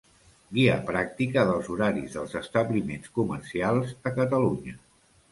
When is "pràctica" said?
0.85-1.41